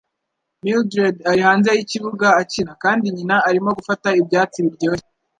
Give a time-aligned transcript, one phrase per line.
[0.63, 5.07] Mildred ari hanze yikibuga akina, kandi nyina arimo gufata ibyatsi biryoshye.